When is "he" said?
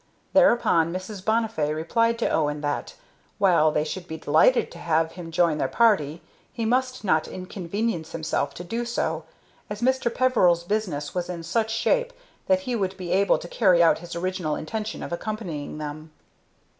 6.51-6.65, 12.61-12.75